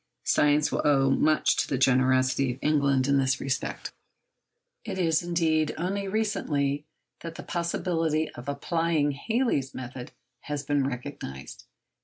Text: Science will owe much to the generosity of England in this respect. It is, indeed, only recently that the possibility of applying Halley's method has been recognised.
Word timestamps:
Science 0.23 0.71
will 0.71 0.81
owe 0.83 1.11
much 1.11 1.55
to 1.55 1.67
the 1.67 1.77
generosity 1.77 2.51
of 2.53 2.59
England 2.63 3.07
in 3.07 3.19
this 3.19 3.39
respect. 3.39 3.93
It 4.83 4.97
is, 4.97 5.21
indeed, 5.21 5.75
only 5.77 6.07
recently 6.07 6.87
that 7.19 7.35
the 7.35 7.43
possibility 7.43 8.27
of 8.31 8.49
applying 8.49 9.11
Halley's 9.11 9.75
method 9.75 10.11
has 10.45 10.63
been 10.63 10.87
recognised. 10.87 11.65